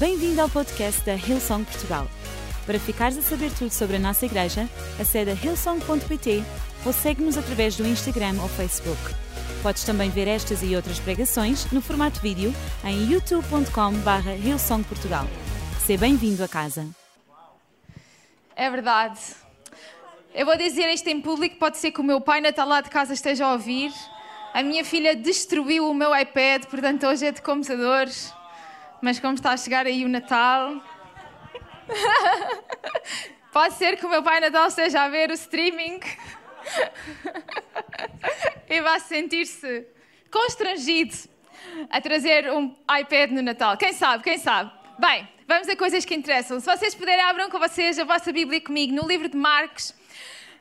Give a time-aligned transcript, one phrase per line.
[0.00, 2.08] Bem-vindo ao podcast da Hillsong Portugal.
[2.64, 4.66] Para ficares a saber tudo sobre a nossa igreja,
[4.98, 6.42] acede a hillsong.pt
[6.86, 8.98] ou segue-nos através do Instagram ou Facebook.
[9.62, 12.50] Podes também ver estas e outras pregações no formato vídeo
[12.82, 15.26] em youtube.com.br hillsongportugal.
[15.84, 16.88] Seja bem-vindo a casa.
[18.56, 19.20] É verdade.
[20.34, 22.88] Eu vou dizer isto em público, pode ser que o meu pai Natal lá de
[22.88, 23.92] casa esteja a ouvir.
[24.54, 28.39] A minha filha destruiu o meu iPad, portanto hoje é de computadores.
[29.02, 30.82] Mas como está a chegar aí o Natal,
[33.52, 36.00] pode ser que o meu pai Natal esteja a ver o streaming
[38.68, 39.86] e vá sentir-se
[40.30, 41.16] constrangido
[41.88, 43.76] a trazer um iPad no Natal.
[43.78, 44.70] Quem sabe, quem sabe?
[44.98, 46.60] Bem, vamos a coisas que interessam.
[46.60, 49.94] Se vocês puderem, abram com vocês a vossa Bíblia comigo no livro de Marcos,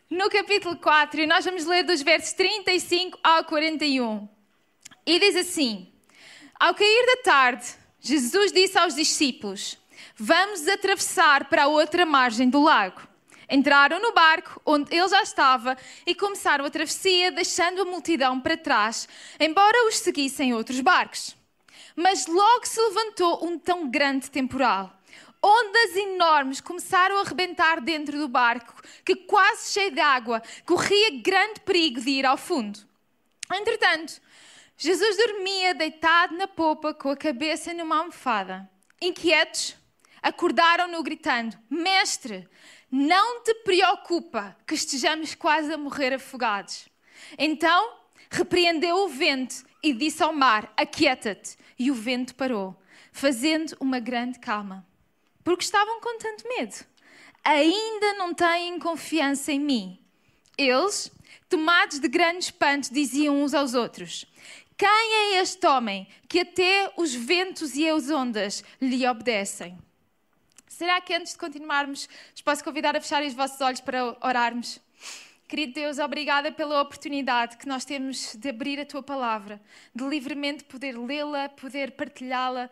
[0.10, 4.30] no capítulo 4, e nós vamos ler dos versos 35 ao 41.
[5.06, 5.92] E diz assim:
[6.58, 7.66] Ao cair da tarde,
[8.02, 9.78] Jesus disse aos discípulos:
[10.16, 13.08] Vamos atravessar para a outra margem do lago.
[13.50, 18.56] Entraram no barco onde ele já estava e começaram a travessia, deixando a multidão para
[18.56, 21.36] trás, embora os seguissem outros barcos.
[21.96, 24.96] Mas logo se levantou um tão grande temporal.
[25.42, 31.62] Ondas enormes começaram a arrebentar dentro do barco, que, quase cheio de água, corria grande
[31.62, 32.80] perigo de ir ao fundo.
[33.52, 34.22] Entretanto,
[34.82, 38.70] Jesus dormia deitado na popa com a cabeça numa almofada.
[39.02, 39.76] Inquietos,
[40.22, 42.48] acordaram-no gritando: Mestre,
[42.90, 46.88] não te preocupa que estejamos quase a morrer afogados.
[47.38, 47.98] Então
[48.30, 51.58] repreendeu o vento e disse ao mar: Aquieta-te.
[51.78, 52.74] E o vento parou,
[53.12, 54.88] fazendo uma grande calma.
[55.44, 56.86] Porque estavam com tanto medo.
[57.44, 60.00] Ainda não têm confiança em mim.
[60.58, 61.12] Eles,
[61.50, 64.26] tomados de grande espanto, diziam uns aos outros:
[64.80, 64.88] quem
[65.36, 69.78] é este homem que até os ventos e as ondas lhe obedecem?
[70.70, 74.80] Será que antes de continuarmos, vos posso convidar a fecharem os vossos olhos para orarmos?
[75.50, 79.60] Querido Deus, obrigada pela oportunidade que nós temos de abrir a tua palavra,
[79.94, 82.70] de livremente poder lê-la, poder partilhá-la.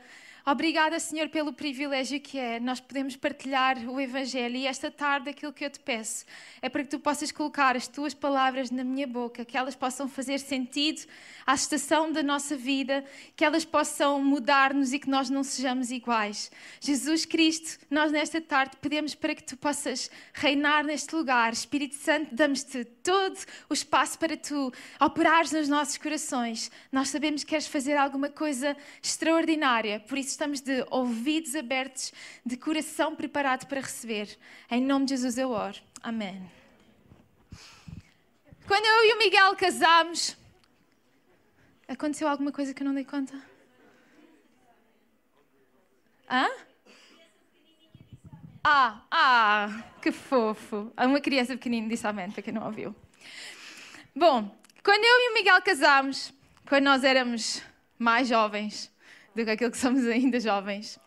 [0.49, 4.55] Obrigada, Senhor, pelo privilégio que é nós podemos partilhar o Evangelho.
[4.55, 6.23] E esta tarde, aquilo que eu te peço
[6.61, 10.07] é para que tu possas colocar as tuas palavras na minha boca, que elas possam
[10.07, 11.05] fazer sentido
[11.45, 13.03] à estação da nossa vida,
[13.35, 16.49] que elas possam mudar-nos e que nós não sejamos iguais.
[16.79, 21.51] Jesus Cristo, nós nesta tarde pedimos para que tu possas reinar neste lugar.
[21.51, 23.37] Espírito Santo, damos-te todo
[23.69, 24.69] o espaço para tu
[24.99, 26.69] operares nos nossos corações.
[26.91, 32.11] Nós sabemos que queres fazer alguma coisa extraordinária, por isso estamos de ouvidos abertos,
[32.45, 34.37] de coração preparado para receber.
[34.69, 35.77] Em nome de Jesus eu oro.
[36.03, 36.51] Amém.
[38.67, 40.35] Quando eu e o Miguel casámos,
[41.87, 43.41] aconteceu alguma coisa que eu não dei conta?
[46.29, 46.66] Hã?
[48.63, 50.91] Ah, ah, que fofo.
[50.97, 52.95] Uma criança pequenina disse amém, para quem não ouviu.
[54.15, 56.33] Bom, quando eu e o Miguel casámos,
[56.67, 57.61] quando nós éramos
[57.97, 58.91] mais jovens,
[59.35, 60.99] do que aquilo que somos ainda jovens.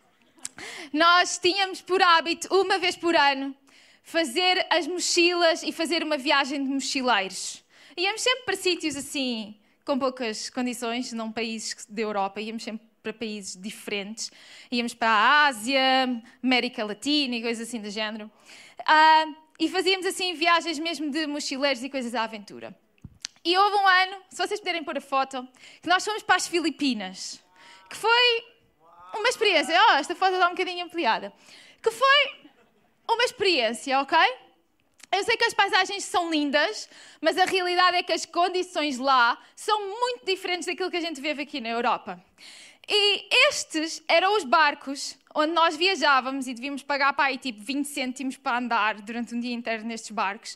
[0.93, 3.55] Nós tínhamos por hábito, uma vez por ano,
[4.03, 7.65] fazer as mochilas e fazer uma viagem de mochileiros.
[7.97, 13.13] Íamos sempre para sítios assim, com poucas condições, não países da Europa, íamos sempre para
[13.13, 14.31] países diferentes.
[14.71, 15.81] Íamos para a Ásia,
[16.43, 18.31] América Latina e coisas assim do género.
[18.81, 22.77] Uh, e fazíamos assim viagens mesmo de mochileiros e coisas à aventura.
[23.45, 25.47] E houve um ano, se vocês puderem pôr a foto,
[25.83, 27.43] que nós fomos para as Filipinas
[27.91, 28.45] que foi
[29.15, 29.75] uma experiência.
[29.89, 31.33] Oh, esta foto está um bocadinho ampliada.
[31.83, 32.51] Que foi
[33.09, 34.17] uma experiência, ok?
[35.13, 36.89] Eu sei que as paisagens são lindas,
[37.21, 41.21] mas a realidade é que as condições lá são muito diferentes daquilo que a gente
[41.21, 42.25] vê aqui na Europa.
[42.93, 47.87] E estes eram os barcos onde nós viajávamos e devíamos pagar para aí tipo 20
[47.87, 50.55] cêntimos para andar durante um dia inteiro nestes barcos.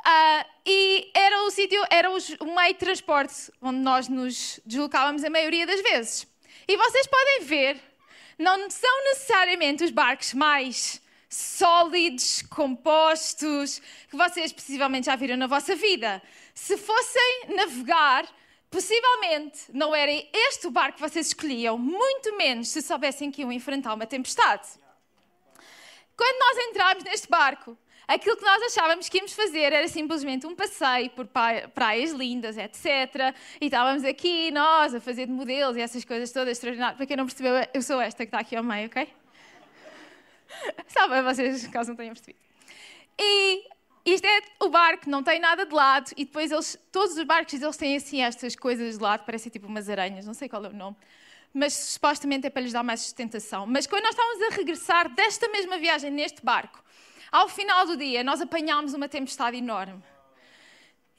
[0.00, 5.30] Uh, e era o sítio, era o meio de transporte onde nós nos deslocávamos a
[5.30, 6.26] maioria das vezes.
[6.66, 7.80] E vocês podem ver,
[8.36, 15.76] não são necessariamente os barcos mais sólidos, compostos, que vocês possivelmente já viram na vossa
[15.76, 16.20] vida.
[16.52, 18.26] Se fossem navegar,
[18.70, 23.50] possivelmente não era este o barco que vocês escolhiam, muito menos se soubessem que iam
[23.50, 24.68] enfrentar uma tempestade.
[26.16, 27.76] Quando nós entramos neste barco,
[28.06, 31.26] aquilo que nós achávamos que íamos fazer era simplesmente um passeio por
[31.74, 33.34] praias lindas, etc.
[33.60, 36.96] E estávamos aqui, nós, a fazer de modelos e essas coisas todas extraordinárias.
[36.96, 39.08] Para quem não percebeu, eu sou esta que está aqui ao meio, ok?
[40.92, 42.38] Para vocês, caso não tenham percebido.
[43.18, 43.64] E
[44.04, 47.54] isto é o barco, não tem nada de lado, e depois eles, todos os barcos
[47.54, 50.68] eles têm assim estas coisas de lado, parecem tipo umas aranhas, não sei qual é
[50.68, 50.96] o nome.
[51.52, 53.66] mas supostamente é para lhes dar mais sustentação.
[53.66, 56.82] Mas quando nós estávamos a regressar desta mesma viagem neste barco,
[57.30, 60.02] ao final do dia, nós apanhámos uma tempestade enorme.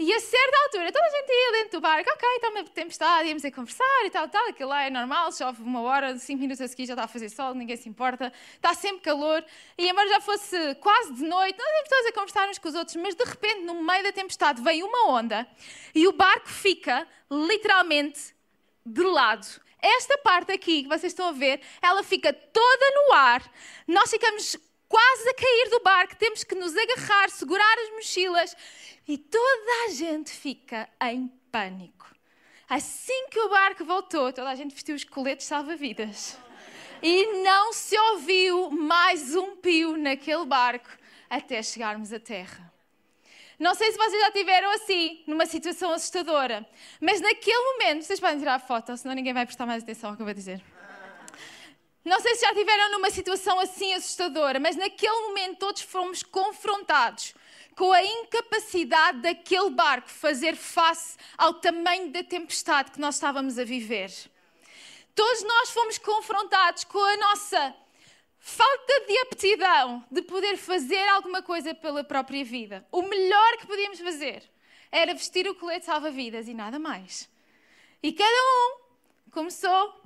[0.03, 3.27] E a certa altura, toda a gente ia dentro do barco, ok, está uma tempestade,
[3.27, 6.59] íamos a conversar e tal, tal, aquilo lá é normal, chove uma hora, cinco minutos
[6.59, 9.45] a seguir já está a fazer sol, ninguém se importa, está sempre calor,
[9.77, 12.73] e embora já fosse quase de noite, nós íamos todos a conversar uns com os
[12.73, 15.47] outros, mas de repente, no meio da tempestade, veio uma onda
[15.93, 18.35] e o barco fica literalmente
[18.83, 19.45] de lado.
[19.79, 23.51] Esta parte aqui que vocês estão a ver, ela fica toda no ar,
[23.87, 24.57] nós ficamos
[24.91, 28.57] quase a cair do barco, temos que nos agarrar, segurar as mochilas
[29.07, 32.13] e toda a gente fica em pânico.
[32.67, 36.37] Assim que o barco voltou, toda a gente vestiu os coletes salva-vidas.
[37.01, 40.89] E não se ouviu mais um pio naquele barco
[41.29, 42.71] até chegarmos à terra.
[43.57, 46.67] Não sei se vocês já tiveram assim, numa situação assustadora,
[46.99, 50.15] mas naquele momento, vocês podem tirar a foto, senão ninguém vai prestar mais atenção ao
[50.15, 50.61] que eu vou dizer.
[52.03, 57.33] Não sei se já tiveram numa situação assim assustadora, mas naquele momento todos fomos confrontados
[57.75, 63.63] com a incapacidade daquele barco fazer face ao tamanho da tempestade que nós estávamos a
[63.63, 64.11] viver.
[65.13, 67.75] Todos nós fomos confrontados com a nossa
[68.39, 72.85] falta de aptidão de poder fazer alguma coisa pela própria vida.
[72.91, 74.43] O melhor que podíamos fazer
[74.91, 77.29] era vestir o colete salva-vidas e nada mais.
[78.01, 80.00] E cada um começou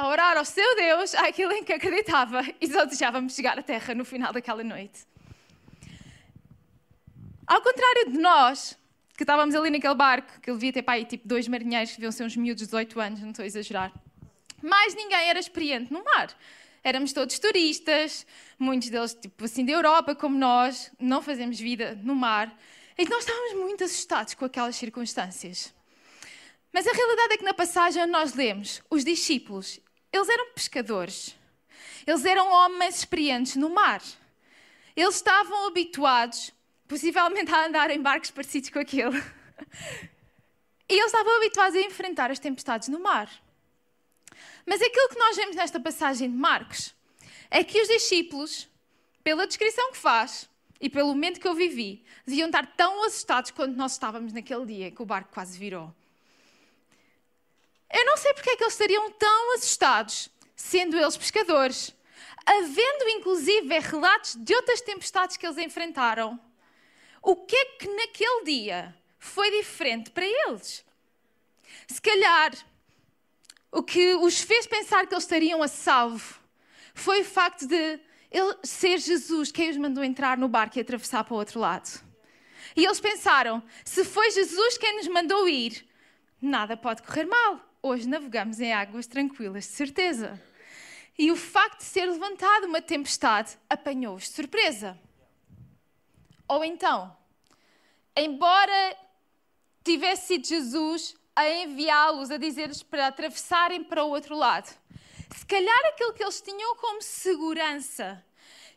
[0.00, 2.88] a orar ao seu Deus, àquilo em que acreditava, e só
[3.28, 5.06] chegar à terra no final daquela noite.
[7.46, 8.78] Ao contrário de nós,
[9.16, 12.12] que estávamos ali naquele barco, que ele devia ter aí tipo dois marinheiros que deviam
[12.12, 13.92] ser uns miúdos de 18 anos, não estou a exagerar,
[14.62, 16.28] mais ninguém era experiente no mar.
[16.82, 18.26] Éramos todos turistas,
[18.58, 22.56] muitos deles tipo assim da Europa, como nós, não fazemos vida no mar.
[22.96, 25.74] E nós estávamos muito assustados com aquelas circunstâncias.
[26.72, 29.80] Mas a realidade é que na passagem nós lemos, os discípulos,
[30.12, 31.36] eles eram pescadores.
[32.06, 34.02] Eles eram homens experientes no mar.
[34.96, 36.52] Eles estavam habituados,
[36.88, 39.22] possivelmente, a andar em barcos parecidos com aquele.
[40.88, 43.30] E eles estavam habituados a enfrentar as tempestades no mar.
[44.66, 46.92] Mas aquilo que nós vemos nesta passagem de Marcos
[47.48, 48.68] é que os discípulos,
[49.22, 50.48] pela descrição que faz
[50.80, 54.90] e pelo momento que eu vivi, deviam estar tão assustados quanto nós estávamos naquele dia
[54.90, 55.94] que o barco quase virou.
[57.92, 61.94] Eu não sei porque é que eles estariam tão assustados, sendo eles pescadores,
[62.46, 66.38] havendo inclusive relatos de outras tempestades que eles enfrentaram.
[67.20, 70.84] O que é que naquele dia foi diferente para eles?
[71.88, 72.52] Se calhar,
[73.72, 76.38] o que os fez pensar que eles estariam a salvo
[76.94, 78.00] foi o facto de
[78.30, 81.90] ele ser Jesus quem os mandou entrar no barco e atravessar para o outro lado.
[82.76, 85.84] E eles pensaram: se foi Jesus quem nos mandou ir,
[86.40, 90.40] nada pode correr mal hoje navegamos em águas tranquilas, de certeza.
[91.18, 94.98] E o facto de ser levantada uma tempestade apanhou-os de surpresa.
[96.48, 97.16] Ou então,
[98.16, 98.96] embora
[99.84, 104.68] tivesse sido Jesus a enviá-los, a dizer-lhes para atravessarem para o outro lado,
[105.36, 108.24] se calhar aquilo que eles tinham como segurança,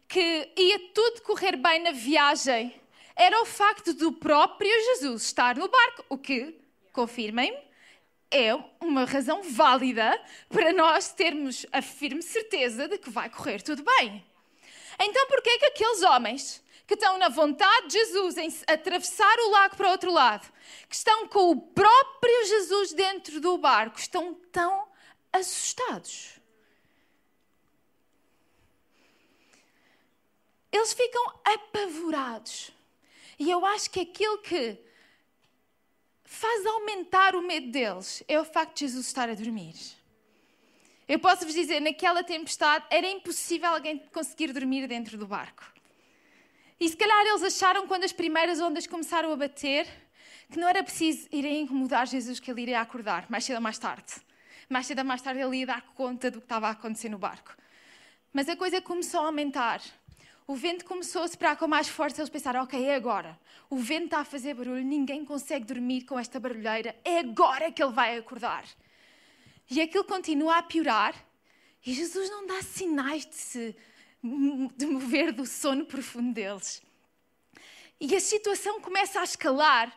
[0.08, 2.80] que ia tudo correr bem na viagem,
[3.16, 6.60] era o facto do próprio Jesus estar no barco, o que,
[6.92, 7.73] confirmem-me,
[8.34, 10.20] é uma razão válida
[10.50, 14.26] para nós termos a firme certeza de que vai correr tudo bem.
[15.00, 19.38] Então, por que é que aqueles homens que estão na vontade de Jesus em atravessar
[19.40, 20.52] o lago para o outro lado,
[20.90, 24.88] que estão com o próprio Jesus dentro do barco, estão tão
[25.32, 26.40] assustados?
[30.72, 32.72] Eles ficam apavorados.
[33.38, 34.78] E eu acho que aquilo que
[36.34, 39.76] faz aumentar o medo deles é o facto de Jesus estar a dormir.
[41.08, 45.64] Eu posso vos dizer, naquela tempestade era impossível alguém conseguir dormir dentro do barco.
[46.80, 49.88] E se calhar eles acharam, quando as primeiras ondas começaram a bater,
[50.52, 53.78] que não era preciso irem incomodar Jesus, que ele iria acordar, mais cedo ou mais
[53.78, 54.14] tarde.
[54.68, 57.20] Mais cedo ou mais tarde ele ia dar conta do que estava a acontecer no
[57.20, 57.56] barco.
[58.34, 59.82] Mas a coisa começou a aumentar
[60.46, 62.22] o vento começou a soprar com mais força.
[62.22, 63.40] Eles pensaram: ok, é agora.
[63.70, 66.96] O vento está a fazer barulho, ninguém consegue dormir com esta barulheira.
[67.04, 68.66] É agora que ele vai acordar.
[69.70, 71.16] E aquilo continua a piorar.
[71.86, 73.76] E Jesus não dá sinais de se
[74.24, 76.82] de mover do sono profundo deles.
[78.00, 79.92] E a situação começa a escalar.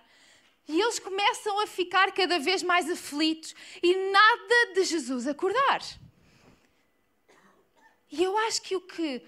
[0.68, 5.80] E eles começam a ficar cada vez mais aflitos e nada de Jesus acordar.
[8.10, 9.22] E eu acho que o que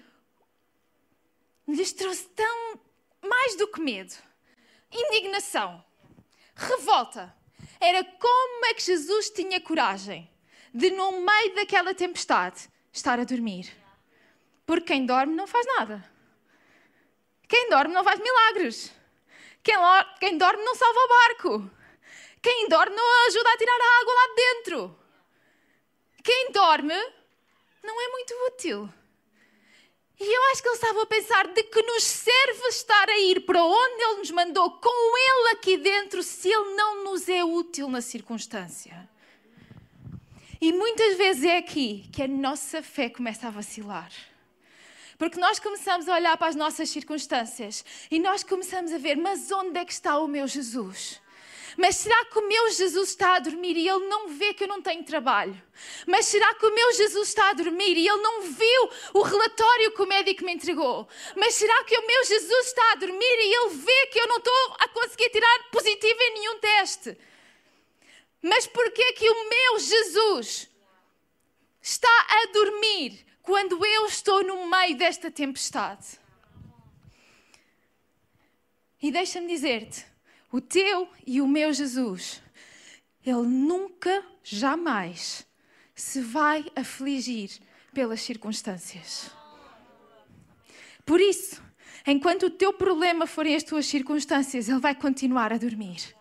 [1.73, 2.79] lhes trouxe tão
[3.21, 4.13] mais do que medo,
[4.91, 5.83] indignação,
[6.55, 7.35] revolta.
[7.79, 10.29] Era como é que Jesus tinha coragem
[10.73, 13.71] de, no meio daquela tempestade, estar a dormir.
[14.65, 16.03] Porque quem dorme não faz nada.
[17.47, 18.93] Quem dorme não faz milagres.
[19.63, 19.75] Quem,
[20.19, 21.71] quem dorme não salva o barco.
[22.41, 24.99] Quem dorme não ajuda a tirar a água lá de dentro.
[26.23, 26.95] Quem dorme
[27.83, 28.93] não é muito útil.
[30.19, 33.45] E eu acho que ele estava a pensar de que nos serve estar a ir
[33.45, 37.89] para onde ele nos mandou com ele aqui dentro se ele não nos é útil
[37.89, 39.09] na circunstância.
[40.59, 44.11] E muitas vezes é aqui que a nossa fé começa a vacilar.
[45.17, 49.49] Porque nós começamos a olhar para as nossas circunstâncias e nós começamos a ver, mas
[49.51, 51.21] onde é que está o meu Jesus?
[51.77, 54.67] Mas será que o meu Jesus está a dormir e ele não vê que eu
[54.67, 55.61] não tenho trabalho?
[56.05, 59.91] Mas será que o meu Jesus está a dormir e ele não viu o relatório
[59.91, 61.07] que o médico me entregou?
[61.35, 64.37] Mas será que o meu Jesus está a dormir e ele vê que eu não
[64.37, 67.17] estou a conseguir tirar positivo em nenhum teste?
[68.41, 70.69] Mas porquê que o meu Jesus
[71.81, 76.19] está a dormir quando eu estou no meio desta tempestade?
[79.01, 80.05] E deixa-me dizer-te,
[80.51, 82.41] o teu e o meu Jesus,
[83.25, 85.45] ele nunca, jamais
[85.93, 87.51] se vai afligir
[87.93, 89.31] pelas circunstâncias.
[91.05, 91.61] Por isso,
[92.05, 96.15] enquanto o teu problema forem as tuas circunstâncias, ele vai continuar a dormir.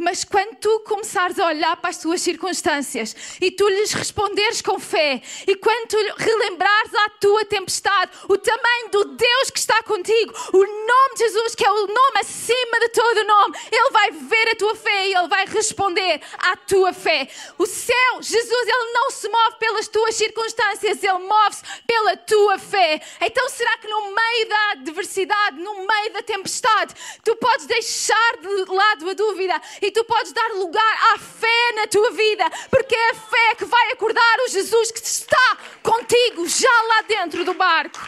[0.00, 4.80] Mas quando tu começares a olhar para as tuas circunstâncias e tu lhes responderes com
[4.80, 10.32] fé, e quando tu relembrares a tua tempestade, o tamanho do Deus que está contigo,
[10.54, 14.48] o nome de Jesus, que é o nome acima de todo nome, Ele vai ver
[14.52, 17.28] a tua fé e Ele vai responder à tua fé.
[17.58, 23.02] O céu, Jesus, Ele não se move pelas tuas circunstâncias, Ele move-se pela tua fé.
[23.20, 28.72] Então será que no meio da adversidade, no meio da tempestade, tu podes deixar de
[28.72, 32.94] lado a dúvida e e tu podes dar lugar à fé na tua vida, porque
[32.94, 37.54] é a fé que vai acordar o Jesus que está contigo já lá dentro do
[37.54, 37.98] barco.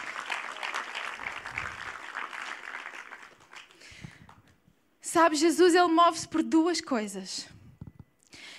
[5.01, 7.47] Sabe, Jesus, ele move-se por duas coisas.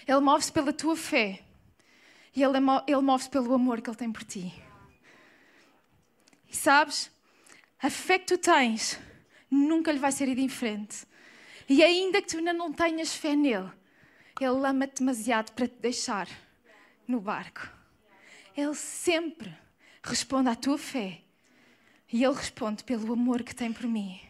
[0.07, 1.43] Ele move-se pela tua fé
[2.37, 4.55] e ele, ele move-se pelo amor que ele tem por ti.
[6.49, 7.11] E sabes,
[7.83, 9.01] a fé que tu tens
[9.51, 11.07] nunca lhe vai ser indiferente.
[11.69, 13.71] E ainda que tu ainda não tenhas fé nele,
[14.41, 16.29] ele ama-te demasiado para te deixar
[17.07, 17.69] no barco.
[18.57, 19.53] Ele sempre
[20.03, 21.21] responde à tua fé.
[22.13, 24.21] E ele responde pelo amor que tem por mim,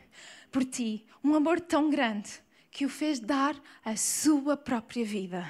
[0.51, 1.07] por ti.
[1.23, 2.31] Um amor tão grande
[2.71, 5.47] que o fez dar a sua própria vida.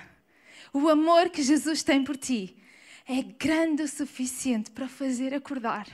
[0.73, 2.57] O amor que Jesus tem por ti
[3.07, 5.87] é grande o suficiente para fazer acordar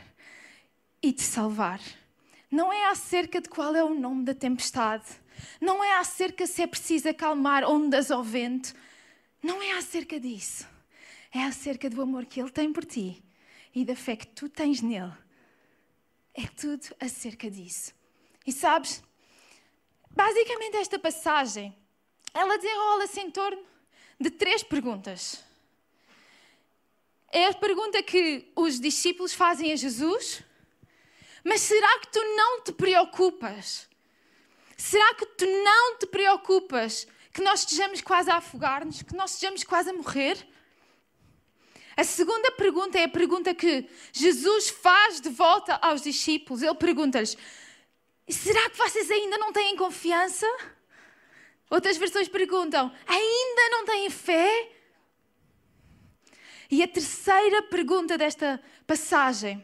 [1.03, 1.81] e te salvar.
[2.51, 5.21] Não é acerca de qual é o nome da tempestade
[5.61, 8.75] não é acerca se é preciso acalmar ondas ao vento.
[9.43, 10.67] Não é acerca disso.
[11.33, 13.23] É acerca do amor que Ele tem por ti
[13.75, 15.13] e da fé que tu tens nele.
[16.35, 17.95] É tudo acerca disso.
[18.47, 19.03] E sabes,
[20.11, 21.75] basicamente esta passagem,
[22.35, 23.63] ela desenrola-se em torno
[24.19, 25.45] de três perguntas.
[27.33, 30.43] É a pergunta que os discípulos fazem a Jesus,
[31.45, 33.91] mas será que tu não te preocupas
[34.81, 39.63] Será que tu não te preocupas que nós estejamos quase a afogar-nos, que nós estejamos
[39.63, 40.39] quase a morrer?
[41.95, 46.63] A segunda pergunta é a pergunta que Jesus faz de volta aos discípulos.
[46.63, 47.37] Ele pergunta-lhes:
[48.27, 50.47] Será que vocês ainda não têm confiança?
[51.69, 54.73] Outras versões perguntam: Ainda não têm fé?
[56.71, 59.63] E a terceira pergunta desta passagem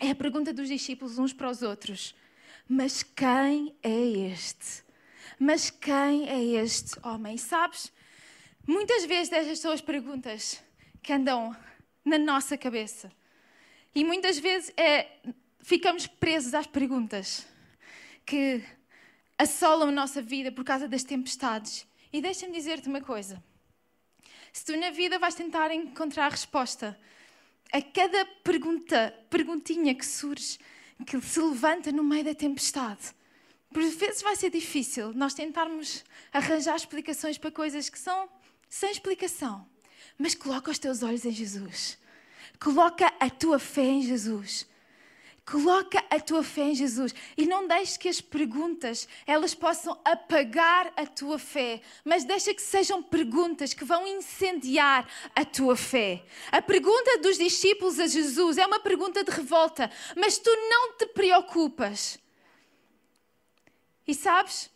[0.00, 2.14] é a pergunta dos discípulos uns para os outros:
[2.68, 4.84] mas quem é este?
[5.38, 7.36] Mas quem é este homem?
[7.36, 7.92] Sabes,
[8.66, 10.62] muitas vezes destas são as perguntas
[11.02, 11.54] que andam
[12.04, 13.12] na nossa cabeça.
[13.94, 15.20] E muitas vezes é,
[15.60, 17.46] ficamos presos às perguntas
[18.24, 18.62] que
[19.38, 21.86] assolam a nossa vida por causa das tempestades.
[22.12, 23.42] E deixa-me dizer-te uma coisa:
[24.52, 26.98] se tu na vida vais tentar encontrar resposta
[27.72, 30.58] a cada pergunta, perguntinha que surge,
[31.06, 33.14] que se levanta no meio da tempestade.
[33.72, 38.28] Por vezes vai ser difícil nós tentarmos arranjar explicações para coisas que são
[38.68, 39.66] sem explicação.
[40.18, 41.98] Mas coloca os teus olhos em Jesus.
[42.58, 44.66] Coloca a tua fé em Jesus.
[45.48, 50.92] Coloca a tua fé em Jesus e não deixes que as perguntas elas possam apagar
[50.96, 56.24] a tua fé, mas deixa que sejam perguntas que vão incendiar a tua fé.
[56.50, 61.06] A pergunta dos discípulos a Jesus é uma pergunta de revolta, mas tu não te
[61.06, 62.18] preocupas.
[64.04, 64.68] E sabes,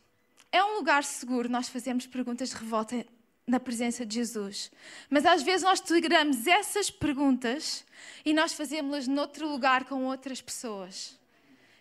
[0.53, 3.05] é um lugar seguro nós fazemos perguntas de revolta
[3.47, 4.71] na presença de Jesus.
[5.09, 7.85] Mas às vezes nós tiramos essas perguntas
[8.25, 11.19] e nós fazemos-las noutro lugar com outras pessoas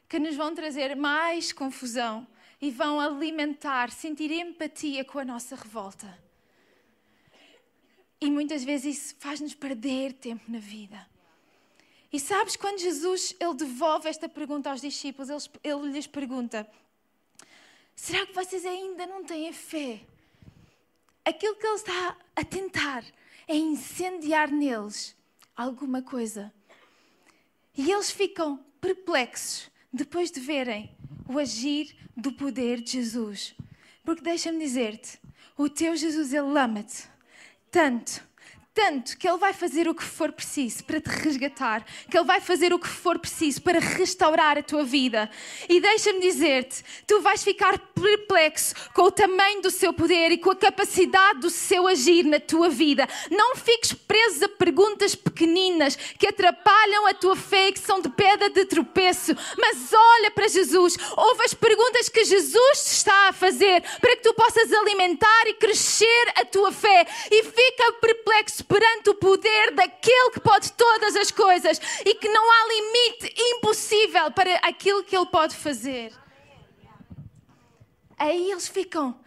[0.08, 2.28] que nos vão trazer mais confusão
[2.60, 6.18] e vão alimentar, sentir empatia com a nossa revolta.
[8.20, 11.08] E muitas vezes isso faz-nos perder tempo na vida.
[12.12, 16.68] E sabes, quando Jesus ele devolve esta pergunta aos discípulos, ele, ele lhes pergunta:
[17.96, 20.01] Será que vocês ainda não têm fé?
[21.26, 23.04] Aquilo que ele está a tentar
[23.48, 25.16] é incendiar neles
[25.56, 26.54] alguma coisa.
[27.76, 30.96] E eles ficam perplexos depois de verem
[31.28, 33.56] o agir do poder de Jesus.
[34.04, 35.20] Porque deixa-me dizer-te,
[35.58, 37.08] o teu Jesus, ele ama-te
[37.70, 38.28] tanto
[38.74, 42.40] tanto que Ele vai fazer o que for preciso para te resgatar, que Ele vai
[42.40, 45.30] fazer o que for preciso para restaurar a tua vida.
[45.68, 50.52] E deixa-me dizer-te, tu vais ficar perplexo com o tamanho do seu poder e com
[50.52, 53.08] a capacidade do seu agir na tua vida.
[53.30, 58.10] Não fiques preso a perguntas pequeninas que atrapalham a tua fé e que são de
[58.10, 63.34] pedra de tropeço, mas olha para Jesus, ouve as perguntas que Jesus te está a
[63.34, 69.10] fazer para que tu possas alimentar e crescer a tua fé e fica perplexo perante
[69.10, 74.56] o poder daquele que pode todas as coisas e que não há limite impossível para
[74.58, 76.14] aquilo que ele pode fazer.
[78.16, 79.20] Aí eles ficam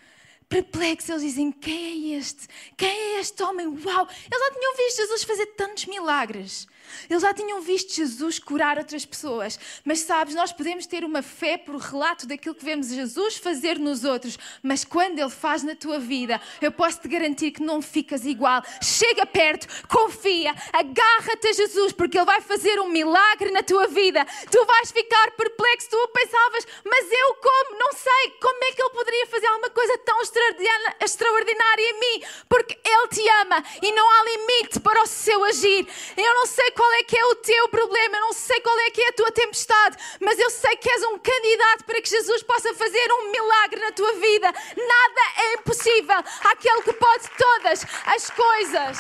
[0.49, 2.47] perplexos, eles dizem: Quem é este?
[2.77, 3.67] Quem é este homem?
[3.67, 4.09] Uau!
[4.09, 6.69] Eles já tinham visto Jesus fazer tantos milagres.
[7.09, 9.59] Eles já tinham visto Jesus curar outras pessoas.
[9.85, 14.05] Mas sabes, nós podemos ter uma fé por relato daquilo que vemos Jesus fazer nos
[14.05, 14.39] outros.
[14.63, 18.63] Mas quando Ele faz na tua vida, eu posso te garantir que não ficas igual.
[18.83, 24.25] Chega perto, confia, agarra-te a Jesus, porque Ele vai fazer um milagre na tua vida.
[24.51, 25.89] Tu vais ficar perplexo.
[25.91, 27.79] Tu pensavas, mas eu como?
[27.79, 28.31] Não sei.
[28.41, 32.25] Como é que Ele poderia fazer alguma coisa tão extraordinária em mim?
[32.49, 35.87] Porque Ele te ama e não há limite para o seu agir.
[36.17, 38.91] Eu não sei qual é que é o teu problema, eu não sei qual é
[38.91, 42.43] que é a tua tempestade, mas eu sei que és um candidato para que Jesus
[42.43, 44.50] possa fazer um milagre na tua vida.
[44.50, 48.99] Nada é impossível àquele que pode todas as coisas.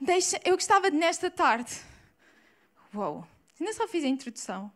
[0.00, 1.72] Deixa, eu gostava de nesta tarde.
[2.92, 3.24] Uou,
[3.60, 4.72] ainda só fiz a introdução.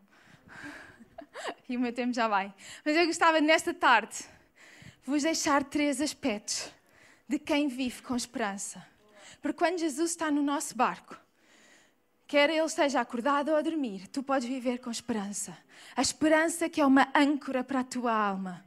[1.69, 2.55] e o meu tempo já vai.
[2.85, 4.31] Mas eu gostava de nesta tarde
[5.05, 6.71] vos deixar três aspectos
[7.29, 8.87] de quem vive com esperança.
[9.41, 11.17] Porque quando Jesus está no nosso barco,
[12.27, 15.57] quer ele esteja acordado ou a dormir, tu podes viver com esperança.
[15.97, 18.65] A esperança que é uma âncora para a tua alma.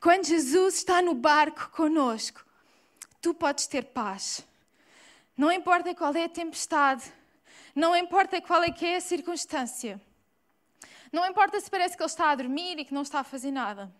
[0.00, 2.44] Quando Jesus está no barco conosco,
[3.20, 4.46] tu podes ter paz.
[5.36, 7.12] Não importa qual é a tempestade,
[7.74, 10.00] não importa qual é que é a circunstância.
[11.12, 13.50] Não importa se parece que ele está a dormir e que não está a fazer
[13.50, 13.92] nada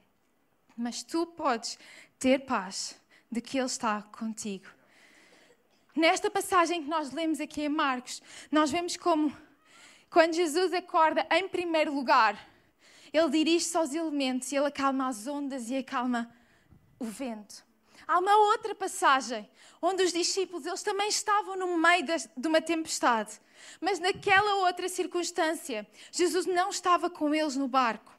[0.77, 1.79] mas tu podes
[2.19, 4.67] ter paz de que Ele está contigo.
[5.95, 9.35] Nesta passagem que nós lemos aqui em Marcos, nós vemos como,
[10.11, 12.49] quando Jesus acorda, em primeiro lugar,
[13.13, 16.31] Ele dirige-se aos elementos e Ele acalma as ondas e acalma
[16.99, 17.65] o vento.
[18.07, 19.49] Há uma outra passagem
[19.83, 22.05] onde os discípulos eles também estavam no meio
[22.37, 23.41] de uma tempestade,
[23.81, 28.16] mas naquela outra circunstância, Jesus não estava com eles no barco.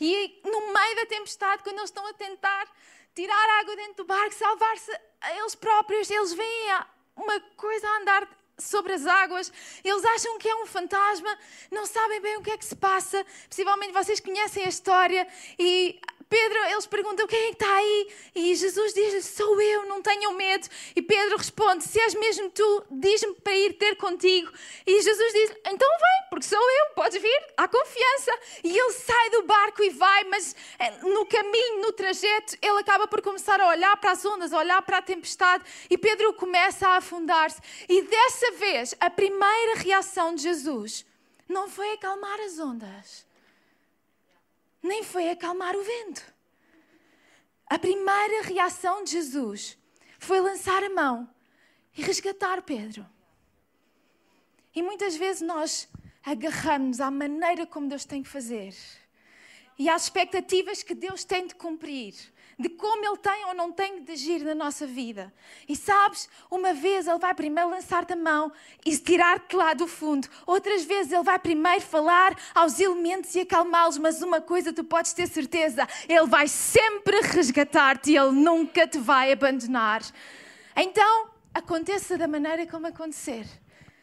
[0.00, 2.68] E no meio da tempestade, quando eles estão a tentar
[3.14, 6.78] tirar a água dentro do barco, salvar-se a eles próprios, eles veem
[7.16, 11.38] uma coisa a andar sobre as águas, eles acham que é um fantasma,
[11.70, 13.24] não sabem bem o que é que se passa.
[13.48, 15.26] Possivelmente vocês conhecem a história
[15.58, 18.08] e Pedro, eles perguntam quem é que está aí?
[18.34, 20.66] E Jesus diz: Sou eu, não tenham medo.
[20.94, 24.50] E Pedro responde: Se és mesmo tu, diz-me para ir ter contigo.
[24.86, 28.32] E Jesus diz: Então vem, porque sou eu, podes vir, há confiança.
[28.62, 33.06] E ele sai do barco e vai, mas eh, no caminho, no trajeto, ele acaba
[33.06, 35.64] por começar a olhar para as ondas, a olhar para a tempestade.
[35.90, 37.60] E Pedro começa a afundar-se.
[37.88, 41.04] E dessa vez, a primeira reação de Jesus
[41.48, 43.33] não foi acalmar as ondas
[44.84, 46.22] nem foi acalmar o vento.
[47.66, 49.78] A primeira reação de Jesus
[50.18, 51.28] foi lançar a mão
[51.96, 53.08] e resgatar Pedro.
[54.74, 55.88] E muitas vezes nós
[56.22, 58.74] agarramos à maneira como Deus tem que fazer
[59.78, 62.14] e às expectativas que Deus tem de cumprir
[62.58, 65.32] de como Ele tem ou não tem de agir na nossa vida.
[65.68, 68.52] E sabes, uma vez Ele vai primeiro lançar-te a mão
[68.84, 70.28] e tirar-te lá do fundo.
[70.46, 73.98] Outras vezes Ele vai primeiro falar aos elementos e acalmá-los.
[73.98, 78.98] Mas uma coisa tu podes ter certeza: Ele vai sempre resgatar-te e Ele nunca te
[78.98, 80.02] vai abandonar.
[80.76, 83.46] Então, aconteça da maneira como acontecer.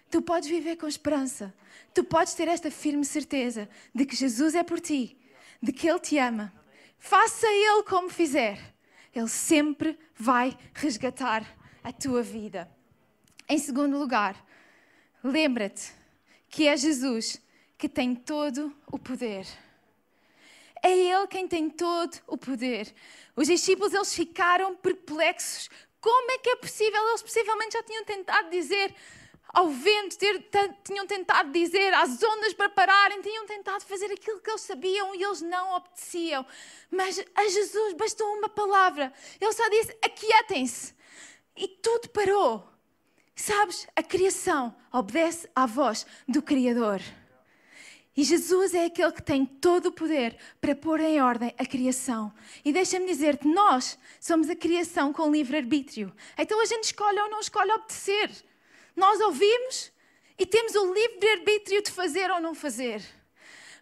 [0.10, 1.54] Tu podes viver com esperança.
[1.94, 5.18] Tu podes ter esta firme certeza de que Jesus é por ti,
[5.62, 6.54] de que Ele te ama.
[7.02, 8.60] Faça Ele como fizer,
[9.14, 11.44] Ele sempre vai resgatar
[11.84, 12.70] a tua vida.
[13.50, 14.36] Em segundo lugar,
[15.24, 15.92] lembra-te
[16.48, 17.42] que é Jesus
[17.76, 19.48] que tem todo o poder.
[20.84, 22.94] É Ele quem tem todo o poder.
[23.36, 25.72] Os discípulos eles ficaram perplexos.
[26.00, 27.10] Como é que é possível?
[27.10, 28.94] Eles possivelmente já tinham tentado dizer
[29.54, 30.42] ao vento, ter,
[30.84, 35.24] tinham tentado dizer às ondas para pararem, tinham tentado fazer aquilo que eles sabiam e
[35.24, 36.46] eles não obedeciam.
[36.90, 39.14] Mas a Jesus bastou uma palavra.
[39.40, 40.94] Ele só disse: Aquietem-se.
[41.56, 42.68] E tudo parou.
[43.36, 47.02] Sabes, a criação obedece à voz do Criador.
[48.16, 52.32] E Jesus é aquele que tem todo o poder para pôr em ordem a criação.
[52.64, 56.14] E deixa-me dizer-te, nós somos a criação com livre-arbítrio.
[56.38, 58.30] Então a gente escolhe ou não escolhe obedecer.
[58.96, 59.92] Nós ouvimos
[60.38, 63.02] e temos o livre-arbítrio de fazer ou não fazer.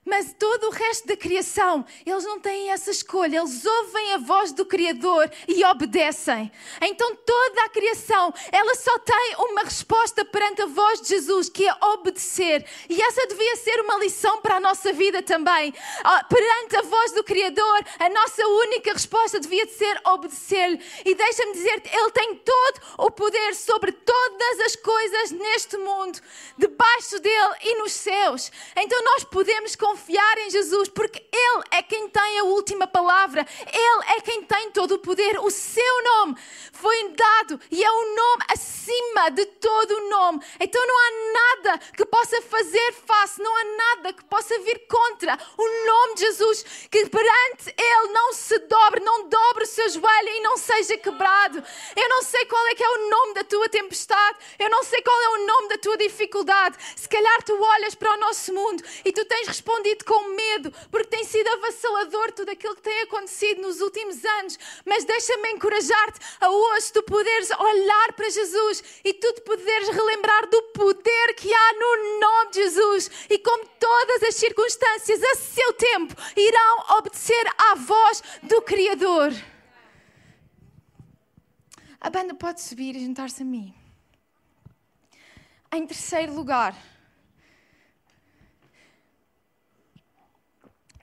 [0.10, 4.52] Mas todo o resto da criação, eles não têm essa escolha, eles ouvem a voz
[4.52, 6.52] do Criador e obedecem.
[6.82, 11.68] Então toda a criação, ela só tem uma resposta perante a voz de Jesus, que
[11.68, 12.66] é obedecer.
[12.90, 15.72] E essa devia ser uma lição para a nossa vida também.
[16.04, 20.82] Ah, perante a voz do Criador, a nossa única resposta devia ser obedecer-lhe.
[21.06, 26.20] E deixa-me dizer-te, Ele tem todo o poder sobre todas as coisas neste mundo,
[26.58, 28.52] debaixo dele e nos céus.
[28.76, 29.99] Então nós podemos confiar
[30.38, 34.96] em Jesus, porque Ele é quem tem a última palavra, Ele é quem tem todo
[34.96, 35.40] o poder.
[35.40, 36.36] O seu nome
[36.72, 40.42] foi dado e é um nome acima de todo o nome.
[40.60, 45.38] Então não há nada que possa fazer face, não há nada que possa vir contra
[45.58, 50.30] o nome de Jesus, que perante Ele não se dobre, não dobre o seu joelho
[50.30, 51.64] e não seja quebrado.
[51.96, 55.02] Eu não sei qual é que é o nome da tua tempestade, eu não sei
[55.02, 56.78] qual é o nome da tua dificuldade.
[56.96, 60.72] Se calhar tu olhas para o nosso mundo e tu tens respondido respondido com medo,
[60.92, 64.60] porque tem sido avassalador tudo aquilo que tem acontecido nos últimos anos.
[64.86, 70.48] Mas deixa-me encorajar-te a hoje tu poderes olhar para Jesus e tu te poderes relembrar
[70.50, 73.12] do poder que há no nome de Jesus.
[73.30, 79.32] E como todas as circunstâncias, a seu tempo, irão obedecer à voz do Criador.
[82.02, 83.74] A banda pode subir e juntar-se a mim.
[85.72, 86.76] Em terceiro lugar,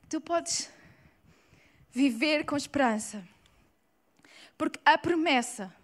[0.09, 0.71] tu podes
[1.91, 3.27] viver com esperança.
[4.57, 5.75] Porque a promessa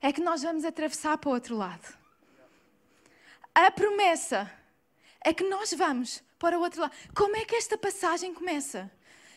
[0.00, 1.96] é que nós vamos atravessar para o outro lado.
[3.54, 4.50] A promessa
[5.24, 6.94] é que nós vamos para o outro lado.
[7.14, 8.90] Como é que esta passagem começa?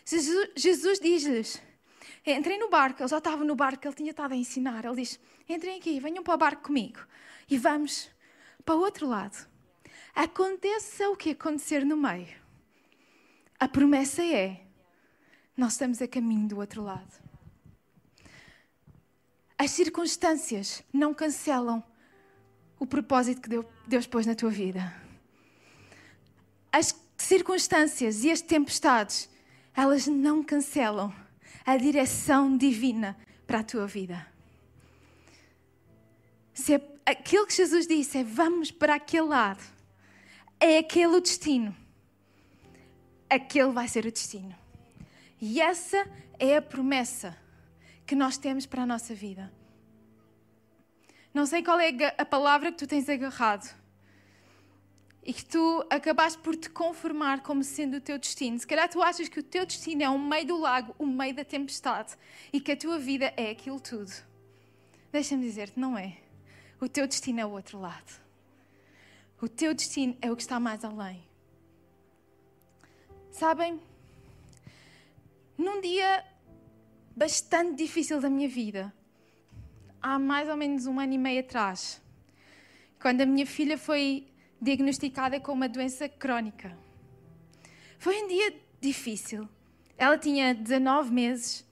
[0.05, 1.61] Jesus, Jesus diz-lhes:
[2.25, 3.01] entrem no barco.
[3.01, 4.85] Ele já estava no barco, ele tinha estado a ensinar.
[4.85, 6.99] Ele diz: entrem aqui, venham para o barco comigo
[7.49, 8.09] e vamos
[8.63, 9.47] para o outro lado.
[10.15, 12.42] Aconteça o que acontecer no meio
[13.63, 14.59] a promessa é:
[15.55, 17.23] nós estamos a caminho do outro lado.
[19.57, 21.81] As circunstâncias não cancelam
[22.77, 24.93] o propósito que Deus pôs na tua vida.
[26.73, 29.29] As circunstâncias e as tempestades,
[29.73, 31.15] elas não cancelam
[31.65, 34.27] a direção divina para a tua vida.
[36.53, 39.63] Se é, aquilo que Jesus disse é vamos para aquele lado,
[40.59, 41.82] é aquele o destino
[43.35, 44.55] aquele vai ser o destino.
[45.41, 46.07] E essa
[46.39, 47.37] é a promessa
[48.05, 49.51] que nós temos para a nossa vida.
[51.33, 53.73] Não sei qual é a palavra que tu tens agarrado
[55.25, 58.59] e que tu acabaste por te conformar como sendo o teu destino.
[58.59, 61.33] Se calhar tu achas que o teu destino é o meio do lago, o meio
[61.33, 62.15] da tempestade
[62.51, 64.11] e que a tua vida é aquilo tudo.
[65.11, 66.17] Deixa-me dizer-te, não é.
[66.79, 68.21] O teu destino é o outro lado.
[69.41, 71.23] O teu destino é o que está mais além.
[73.33, 73.81] Sabem,
[75.57, 76.23] num dia
[77.15, 78.93] bastante difícil da minha vida,
[79.99, 81.99] há mais ou menos um ano e meio atrás,
[83.01, 84.27] quando a minha filha foi
[84.61, 86.77] diagnosticada com uma doença crónica.
[87.97, 89.49] Foi um dia difícil.
[89.97, 91.65] Ela tinha 19 meses.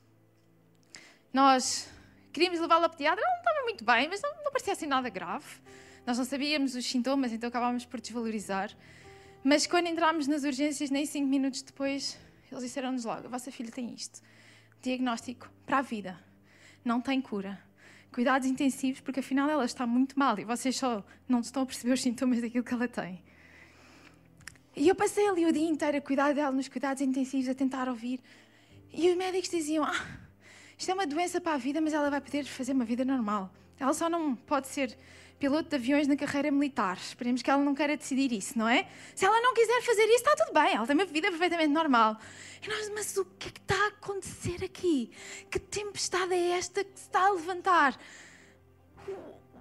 [1.32, 1.88] Nós
[2.34, 5.10] queríamos levá-la ao pediatra, ela não estava muito bem, mas não, não parecia assim nada
[5.10, 5.62] grave.
[6.08, 8.76] Nós não sabíamos os sintomas, então acabámos por desvalorizar.
[9.44, 12.18] Mas quando entramos nas urgências, nem cinco minutos depois,
[12.52, 14.22] eles disseram-nos logo: a vossa filha tem isto.
[14.82, 16.20] Diagnóstico para a vida.
[16.86, 17.60] Não tem cura.
[18.12, 21.94] Cuidados intensivos, porque afinal ela está muito mal e vocês só não estão a perceber
[21.94, 23.24] os sintomas daquilo que ela tem.
[24.76, 27.90] E eu passei ali o dia inteiro a cuidar dela nos cuidados intensivos, a tentar
[27.90, 28.20] ouvir.
[28.94, 30.20] E os médicos diziam: Ah,
[30.78, 33.52] isto é uma doença para a vida, mas ela vai poder fazer uma vida normal.
[33.80, 34.96] Ela só não pode ser
[35.42, 36.98] piloto de aviões na carreira militar.
[36.98, 38.88] Esperemos que ela não queira decidir isso, não é?
[39.16, 40.76] Se ela não quiser fazer isso, está tudo bem.
[40.76, 42.16] Ela tem uma vida perfeitamente normal.
[42.62, 45.12] E nós, mas o que é que está a acontecer aqui?
[45.50, 48.00] Que tempestade é esta que se está a levantar?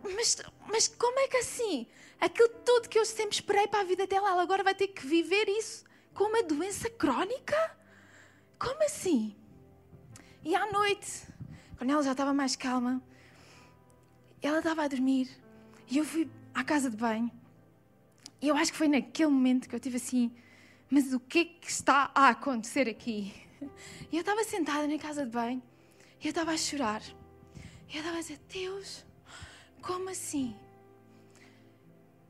[0.04, 0.36] Mas,
[0.68, 1.86] mas como é que assim?
[2.20, 5.06] Aquilo tudo que eu sempre esperei para a vida dela, ela agora vai ter que
[5.06, 7.56] viver isso com uma doença crónica?
[8.58, 9.34] Como assim?
[10.44, 11.26] E à noite,
[11.78, 13.02] quando ela já estava mais calma,
[14.42, 15.39] ela estava a dormir
[15.90, 17.30] e eu fui à casa de banho.
[18.40, 20.32] E eu acho que foi naquele momento que eu tive assim:
[20.88, 23.34] mas o que é que está a acontecer aqui?
[24.10, 25.62] E eu estava sentada na casa de banho
[26.20, 27.02] e eu estava a chorar.
[27.88, 29.04] E eu estava a dizer: Deus,
[29.82, 30.56] como assim?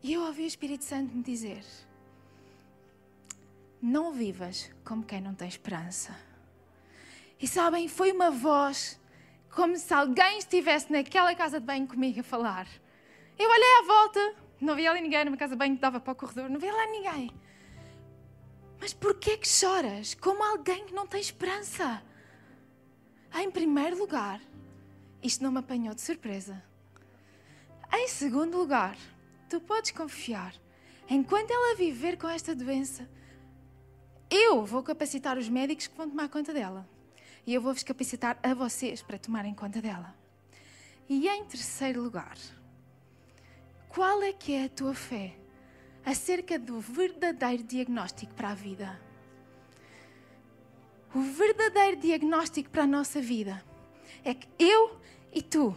[0.03, 1.65] E eu ouvi o Espírito Santo me dizer:
[3.81, 6.19] Não vivas como quem não tem esperança.
[7.41, 9.01] E sabem, foi uma voz
[9.55, 12.67] como se alguém estivesse naquela casa de banho comigo a falar.
[13.41, 16.51] Eu olhei à volta, não vi ali ninguém numa casa que dava para o corredor,
[16.51, 17.31] não vi lá ninguém.
[18.79, 22.03] Mas porquê que choras como alguém que não tem esperança?
[23.35, 24.43] Em primeiro lugar,
[25.23, 26.63] isto não me apanhou de surpresa.
[27.91, 28.95] Em segundo lugar,
[29.49, 30.55] tu podes confiar,
[31.09, 33.09] enquanto ela viver com esta doença,
[34.31, 36.87] eu vou capacitar os médicos que vão tomar conta dela.
[37.47, 40.15] E eu vou-vos capacitar a vocês para tomarem conta dela.
[41.09, 42.37] E em terceiro lugar,
[43.91, 45.35] qual é que é a tua fé
[46.05, 49.01] acerca do verdadeiro diagnóstico para a vida?
[51.13, 53.63] O verdadeiro diagnóstico para a nossa vida
[54.25, 54.97] é que eu
[55.33, 55.77] e tu,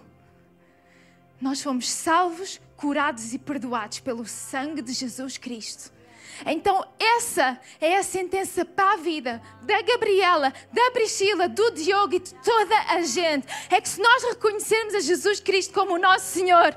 [1.41, 5.91] nós fomos salvos, curados e perdoados pelo sangue de Jesus Cristo.
[6.45, 12.19] Então, essa é a sentença para a vida da Gabriela, da Priscila, do Diogo e
[12.19, 13.47] de toda a gente.
[13.69, 16.75] É que se nós reconhecermos a Jesus Cristo como o nosso Senhor,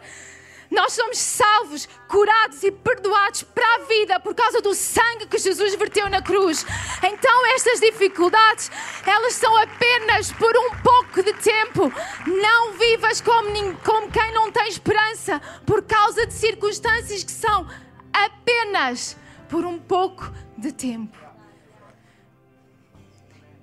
[0.70, 5.74] nós somos salvos, curados e perdoados para a vida por causa do sangue que Jesus
[5.74, 6.64] verteu na cruz.
[7.02, 8.70] Então, estas dificuldades,
[9.06, 11.92] elas são apenas por um pouco de tempo.
[12.26, 17.68] Não vivas como, como quem não tem esperança por causa de circunstâncias que são
[18.12, 19.16] apenas
[19.48, 21.16] por um pouco de tempo.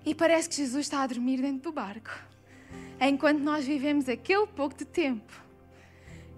[0.05, 2.11] E parece que Jesus está a dormir dentro do barco,
[2.99, 5.42] enquanto nós vivemos aquele pouco de tempo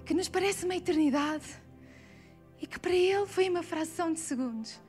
[0.06, 1.46] que nos parece uma eternidade
[2.62, 4.80] e que para Ele foi uma fração de segundos.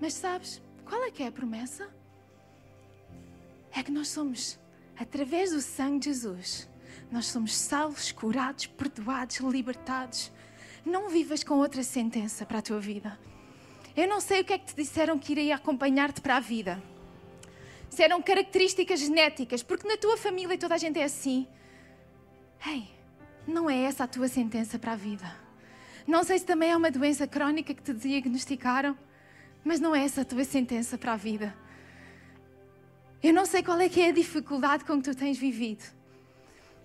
[0.00, 1.88] Mas sabes qual é que é a promessa?
[3.74, 4.58] É que nós somos,
[4.96, 6.68] através do sangue de Jesus,
[7.10, 10.30] nós somos salvos, curados, perdoados, libertados
[10.84, 13.18] não vivas com outra sentença para a tua vida.
[13.96, 16.82] Eu não sei o que é que te disseram que iria acompanhar-te para a vida.
[17.88, 21.46] Se eram características genéticas, porque na tua família toda a gente é assim.
[22.66, 22.88] Ei,
[23.46, 25.24] não é essa a tua sentença para a vida.
[26.06, 28.96] Não sei se também é uma doença crónica que te diagnosticaram,
[29.64, 31.54] mas não é essa a tua sentença para a vida.
[33.22, 35.84] Eu não sei qual é que é a dificuldade com que tu tens vivido,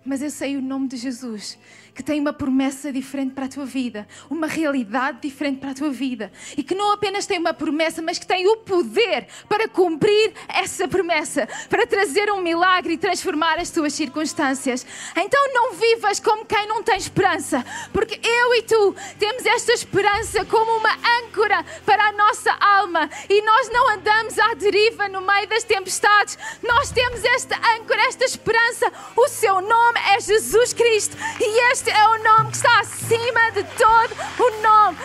[0.07, 1.57] mas eu sei o nome de Jesus
[1.97, 5.89] que tem uma promessa diferente para a tua vida, uma realidade diferente para a tua
[5.89, 10.31] vida e que não apenas tem uma promessa, mas que tem o poder para cumprir
[10.47, 14.85] essa promessa, para trazer um milagre e transformar as tuas circunstâncias.
[15.17, 20.45] Então não vivas como quem não tem esperança, porque eu e tu temos esta esperança
[20.45, 25.47] como uma âncora para a nossa alma e nós não andamos à deriva no meio
[25.47, 26.37] das tempestades.
[26.61, 28.91] Nós temos esta âncora, esta esperança.
[29.15, 33.63] O seu nome é Jesus Cristo e este é o nome que está acima de
[33.63, 34.97] todo o nome.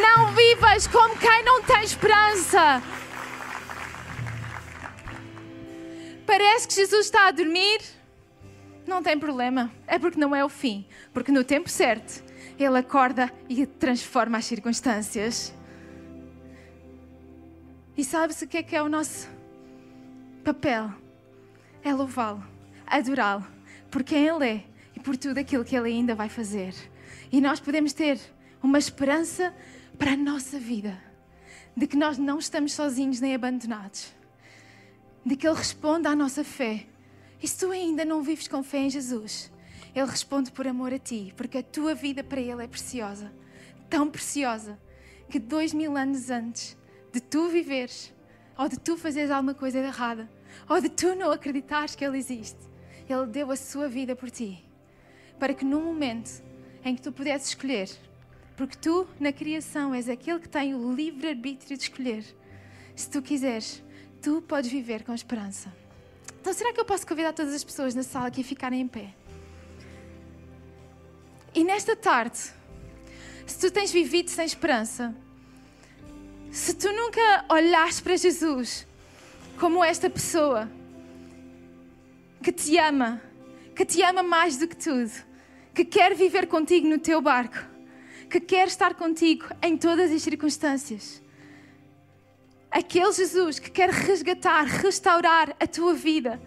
[0.00, 2.82] Não vivas como quem não tem esperança.
[6.26, 7.80] Parece que Jesus está a dormir.
[8.86, 9.70] Não tem problema.
[9.86, 10.86] É porque não é o fim.
[11.12, 12.22] Porque no tempo certo,
[12.58, 15.54] Ele acorda e transforma as circunstâncias.
[17.96, 19.28] E sabe-se o que é que é o nosso
[20.44, 20.92] papel?
[21.82, 22.44] É louvá-lo,
[22.86, 23.44] adorá-lo,
[23.90, 26.74] porque Ele é e por tudo aquilo que Ele ainda vai fazer.
[27.30, 28.18] E nós podemos ter
[28.62, 29.54] uma esperança
[29.98, 31.00] para a nossa vida,
[31.76, 34.12] de que nós não estamos sozinhos nem abandonados,
[35.24, 36.86] de que Ele responde à nossa fé.
[37.42, 39.50] E se tu ainda não vives com fé em Jesus,
[39.94, 43.32] Ele responde por amor a ti, porque a tua vida para Ele é preciosa,
[43.88, 44.78] tão preciosa,
[45.28, 46.76] que dois mil anos antes
[47.12, 48.12] de tu viveres,
[48.56, 50.28] ou de tu fazeres alguma coisa errada,
[50.68, 52.58] ou de tu não acreditares que Ele existe,
[53.08, 54.68] Ele deu a sua vida por ti
[55.38, 56.42] para que num momento
[56.84, 57.88] em que tu pudesses escolher,
[58.56, 62.24] porque tu na criação és aquele que tem o livre arbítrio de escolher,
[62.94, 63.82] se tu quiseres,
[64.20, 65.72] tu podes viver com esperança.
[66.40, 68.88] Então, será que eu posso convidar todas as pessoas na sala aqui a ficarem em
[68.88, 69.14] pé?
[71.54, 72.38] E nesta tarde,
[73.46, 75.14] se tu tens vivido sem esperança,
[76.50, 78.86] se tu nunca olhaste para Jesus
[79.58, 80.68] como esta pessoa
[82.48, 83.20] que te ama,
[83.76, 85.12] que te ama mais do que tudo,
[85.74, 87.58] que quer viver contigo no teu barco,
[88.30, 91.22] que quer estar contigo em todas as circunstâncias.
[92.70, 96.40] Aquele Jesus que quer resgatar, restaurar a tua vida.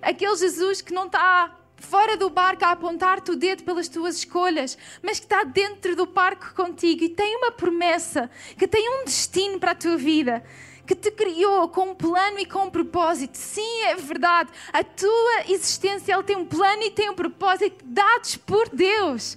[0.00, 4.78] Aquele Jesus que não está fora do barco a apontar-te o dedo pelas tuas escolhas,
[5.02, 9.60] mas que está dentro do barco contigo e tem uma promessa, que tem um destino
[9.60, 10.42] para a tua vida,
[10.88, 13.36] que te criou com um plano e com um propósito.
[13.36, 14.50] Sim, é verdade.
[14.72, 19.36] A tua existência ele tem um plano e tem um propósito dados por Deus.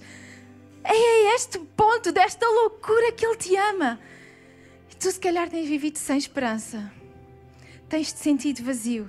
[0.82, 4.00] É este ponto desta loucura que ele te ama.
[4.90, 6.90] E tu, se calhar, tens vivido sem esperança,
[7.86, 9.08] tens te sentido vazio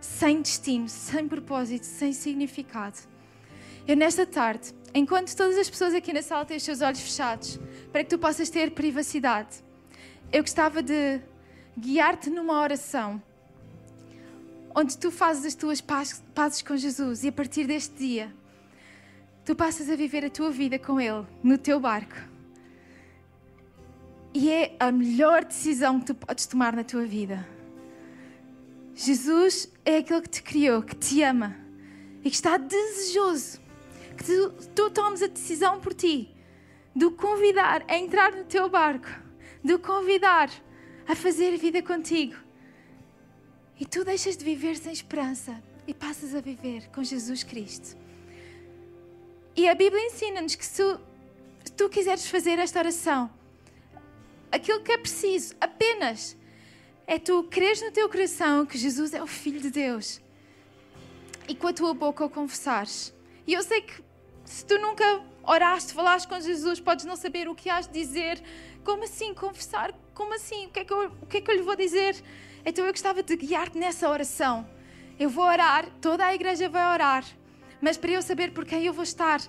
[0.00, 2.98] sem destino, sem propósito, sem significado.
[3.86, 7.58] Eu, nesta tarde, enquanto todas as pessoas aqui na sala têm os seus olhos fechados,
[7.90, 9.64] para que tu possas ter privacidade,
[10.30, 11.20] eu gostava de
[11.76, 13.22] guiar-te numa oração
[14.74, 18.34] onde tu fazes as tuas pazes com Jesus e a partir deste dia
[19.44, 22.16] tu passas a viver a tua vida com Ele no teu barco.
[24.32, 27.46] E é a melhor decisão que tu podes tomar na tua vida.
[28.94, 31.54] Jesus é aquele que te criou, que te ama
[32.24, 33.60] e que está desejoso
[34.14, 36.30] que tu, tu tomes a decisão por ti
[36.94, 39.08] de o convidar a entrar no teu barco,
[39.62, 40.48] de o convidar
[41.06, 42.36] a fazer vida contigo.
[43.78, 47.96] E tu deixas de viver sem esperança e passas a viver com Jesus Cristo.
[49.56, 50.82] E a Bíblia ensina-nos que se
[51.76, 53.30] tu quiseres fazer esta oração,
[54.50, 56.36] aquilo que é preciso apenas
[57.06, 60.20] é tu creres no teu coração que Jesus é o Filho de Deus
[61.46, 63.12] e com a tua boca o confessares.
[63.46, 64.02] E eu sei que
[64.44, 68.42] se tu nunca oraste, falaste com Jesus, podes não saber o que has de dizer.
[68.82, 69.94] Como assim confessar?
[70.14, 70.66] Como assim?
[70.66, 72.14] O que é que eu, o que é que eu lhe vou dizer?
[72.64, 74.66] Então eu gostava de guiar-te nessa oração.
[75.18, 77.24] Eu vou orar, toda a igreja vai orar,
[77.80, 79.40] mas para eu saber por quem eu vou estar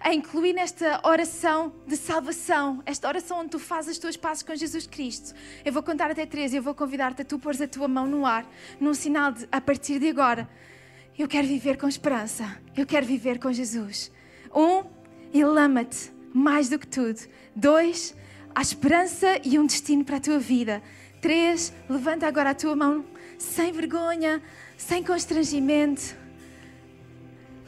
[0.00, 4.54] a incluir nesta oração de salvação, esta oração onde tu fazes as tuas passos com
[4.54, 5.34] Jesus Cristo.
[5.64, 8.06] Eu vou contar até três e eu vou convidar-te a tu pôres a tua mão
[8.06, 8.48] no ar,
[8.80, 10.48] num sinal de, a partir de agora,
[11.18, 14.12] eu quero viver com esperança, eu quero viver com Jesus.
[14.54, 14.84] Um,
[15.32, 17.20] Ele ama-te mais do que tudo.
[17.56, 18.14] Dois,
[18.58, 20.82] há esperança e um destino para a tua vida.
[21.20, 23.04] Três, levanta agora a tua mão
[23.38, 24.42] sem vergonha,
[24.76, 26.16] sem constrangimento.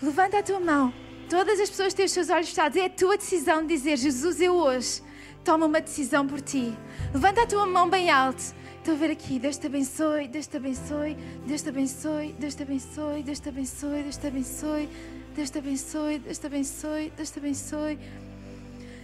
[0.03, 0.93] Levanta a tua mão
[1.31, 2.77] Todas as pessoas têm os seus olhos fechados.
[2.77, 5.01] É a tua decisão de dizer: Jesus, eu hoje
[5.45, 6.77] tomo uma decisão por ti.
[7.15, 8.43] Levanta a tua mão bem alto.
[8.79, 9.39] Estou a ver aqui.
[9.39, 14.03] Deus te abençoe, Deus te abençoe, Deus te abençoe, Deus te abençoe, Deus te abençoe,
[14.03, 14.89] Deus te abençoe,
[15.37, 18.30] Deus te abençoe, Deus te abençoe, Deus te abençoe.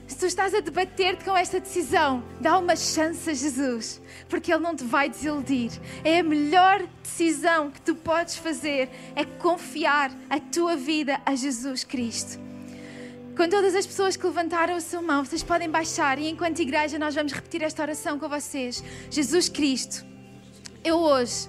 [0.06, 4.62] Se tu estás a debater-te com esta decisão, dá uma chance a Jesus, porque Ele
[4.62, 5.72] não te vai desiludir.
[6.04, 11.82] É a melhor decisão que tu podes fazer, é confiar a tua vida a Jesus
[11.82, 12.38] Cristo.
[13.36, 16.98] Com todas as pessoas que levantaram a sua mão, vocês podem baixar e enquanto igreja
[16.98, 18.82] nós vamos repetir esta oração com vocês.
[19.10, 20.06] Jesus Cristo,
[20.84, 21.48] eu hoje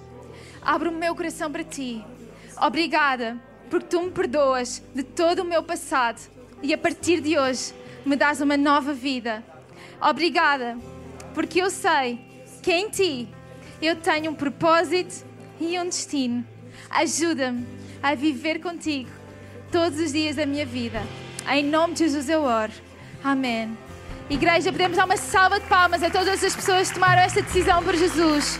[0.61, 2.03] abro o meu coração para ti.
[2.59, 3.39] Obrigada
[3.69, 6.19] porque tu me perdoas de todo o meu passado
[6.61, 7.73] e a partir de hoje
[8.07, 9.43] me dás uma nova vida.
[10.01, 10.77] Obrigada,
[11.33, 12.19] porque eu sei
[12.63, 13.27] que em ti
[13.81, 15.25] eu tenho um propósito
[15.59, 16.45] e um destino.
[16.89, 17.67] Ajuda-me
[18.01, 19.09] a viver contigo
[19.71, 21.01] todos os dias da minha vida.
[21.49, 22.71] Em nome de Jesus eu oro.
[23.23, 23.77] Amém.
[24.29, 27.83] Igreja, podemos dar uma salva de palmas a todas as pessoas que tomaram esta decisão
[27.83, 28.59] por Jesus.